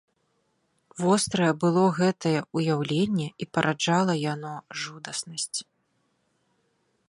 [1.03, 4.53] Вострае было гэтае ўяўленне, і параджала яно
[4.85, 5.59] жудаснасць.